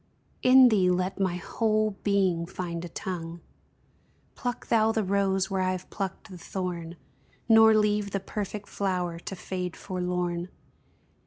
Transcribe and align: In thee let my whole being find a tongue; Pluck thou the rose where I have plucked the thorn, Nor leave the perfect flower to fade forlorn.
In 0.41 0.69
thee 0.69 0.89
let 0.89 1.19
my 1.19 1.35
whole 1.35 1.91
being 2.03 2.47
find 2.47 2.83
a 2.83 2.89
tongue; 2.89 3.39
Pluck 4.33 4.65
thou 4.65 4.91
the 4.91 5.03
rose 5.03 5.51
where 5.51 5.61
I 5.61 5.73
have 5.73 5.91
plucked 5.91 6.31
the 6.31 6.39
thorn, 6.39 6.95
Nor 7.47 7.75
leave 7.75 8.09
the 8.09 8.19
perfect 8.19 8.67
flower 8.67 9.19
to 9.19 9.35
fade 9.35 9.75
forlorn. 9.77 10.49